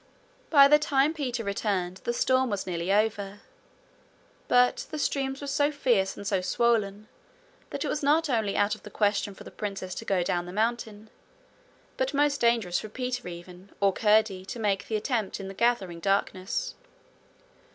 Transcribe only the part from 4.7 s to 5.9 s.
the streams were so